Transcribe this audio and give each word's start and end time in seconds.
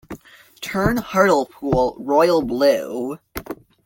Turn 0.61 0.97
Hartlepool 0.97 1.95
Royal 1.99 2.41
Blue. 2.41 3.19